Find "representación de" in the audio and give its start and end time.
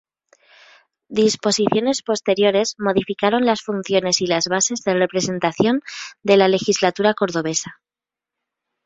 4.95-6.37